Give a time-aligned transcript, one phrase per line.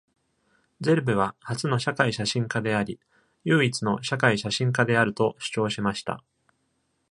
[0.79, 2.99] ゼルベは、初の社会写真家であり、
[3.43, 6.23] 唯一の社会写真家であると主張しました。